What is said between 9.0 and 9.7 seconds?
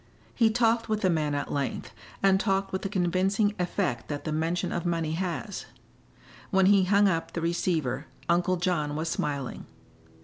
smiling.